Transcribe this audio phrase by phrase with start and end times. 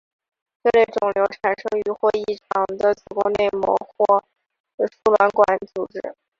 [0.63, 4.23] 这类肿瘤产生于或异常的子宫内膜或
[4.79, 6.01] 输卵管组织。